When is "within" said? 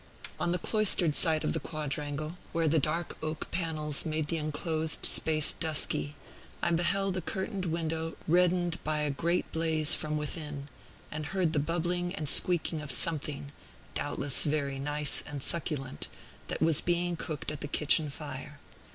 10.17-10.69